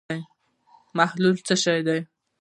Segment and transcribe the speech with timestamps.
[0.97, 1.99] محلول څه شی دی.